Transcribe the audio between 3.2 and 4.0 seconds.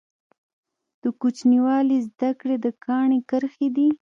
کرښي دي.